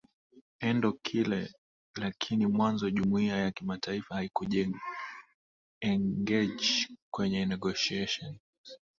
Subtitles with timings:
[0.69, 1.53] endo kile
[1.95, 4.79] lakini mwanzo jumuiya ya kimataifa haikujiengage
[7.11, 8.39] kwenye negotiations